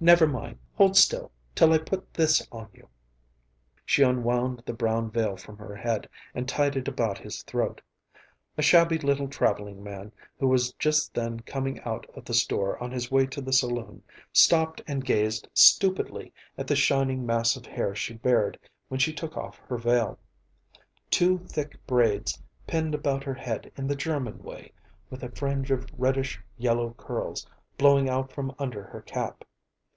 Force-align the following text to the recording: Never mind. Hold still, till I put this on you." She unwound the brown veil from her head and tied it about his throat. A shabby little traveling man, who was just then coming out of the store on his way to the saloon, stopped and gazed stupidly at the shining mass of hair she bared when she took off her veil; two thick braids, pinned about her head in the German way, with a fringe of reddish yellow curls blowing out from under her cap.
Never 0.00 0.26
mind. 0.26 0.58
Hold 0.76 0.96
still, 0.98 1.30
till 1.54 1.72
I 1.72 1.78
put 1.78 2.12
this 2.14 2.46
on 2.52 2.68
you." 2.74 2.88
She 3.86 4.02
unwound 4.02 4.62
the 4.66 4.72
brown 4.74 5.10
veil 5.10 5.36
from 5.38 5.56
her 5.58 5.76
head 5.76 6.08
and 6.34 6.48
tied 6.48 6.74
it 6.76 6.88
about 6.88 7.16
his 7.18 7.42
throat. 7.42 7.80
A 8.58 8.62
shabby 8.62 8.98
little 8.98 9.28
traveling 9.28 9.82
man, 9.82 10.10
who 10.38 10.46
was 10.48 10.72
just 10.74 11.12
then 11.14 11.40
coming 11.40 11.80
out 11.80 12.06
of 12.14 12.24
the 12.26 12.34
store 12.34 12.82
on 12.82 12.90
his 12.90 13.10
way 13.10 13.24
to 13.26 13.40
the 13.42 13.52
saloon, 13.52 14.02
stopped 14.32 14.82
and 14.88 15.04
gazed 15.06 15.48
stupidly 15.54 16.32
at 16.58 16.66
the 16.66 16.76
shining 16.76 17.24
mass 17.24 17.54
of 17.56 17.64
hair 17.66 17.94
she 17.94 18.12
bared 18.14 18.58
when 18.88 18.98
she 19.00 19.12
took 19.12 19.36
off 19.38 19.56
her 19.68 19.76
veil; 19.78 20.18
two 21.10 21.38
thick 21.46 21.76
braids, 21.86 22.42
pinned 22.66 22.94
about 22.94 23.24
her 23.24 23.34
head 23.34 23.70
in 23.76 23.86
the 23.86 23.96
German 23.96 24.42
way, 24.42 24.70
with 25.10 25.22
a 25.22 25.30
fringe 25.32 25.70
of 25.70 25.86
reddish 25.96 26.40
yellow 26.58 26.94
curls 26.98 27.46
blowing 27.78 28.08
out 28.10 28.30
from 28.32 28.54
under 28.58 28.82
her 28.84 29.00
cap. 29.02 29.44